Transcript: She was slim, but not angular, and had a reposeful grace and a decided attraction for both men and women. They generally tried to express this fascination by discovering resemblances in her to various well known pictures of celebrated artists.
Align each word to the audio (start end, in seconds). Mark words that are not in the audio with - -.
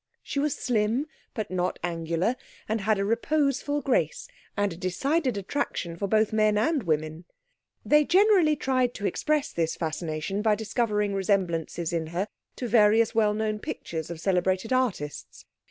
She 0.23 0.39
was 0.39 0.55
slim, 0.55 1.05
but 1.35 1.51
not 1.51 1.77
angular, 1.83 2.35
and 2.67 2.81
had 2.81 2.97
a 2.97 3.05
reposeful 3.05 3.83
grace 3.83 4.27
and 4.57 4.73
a 4.73 4.75
decided 4.75 5.37
attraction 5.37 5.95
for 5.95 6.07
both 6.07 6.33
men 6.33 6.57
and 6.57 6.81
women. 6.81 7.25
They 7.85 8.03
generally 8.05 8.55
tried 8.55 8.95
to 8.95 9.05
express 9.05 9.51
this 9.53 9.75
fascination 9.75 10.41
by 10.41 10.55
discovering 10.55 11.13
resemblances 11.13 11.93
in 11.93 12.07
her 12.07 12.27
to 12.55 12.67
various 12.67 13.13
well 13.13 13.35
known 13.35 13.59
pictures 13.59 14.09
of 14.09 14.19
celebrated 14.19 14.73
artists. 14.73 15.45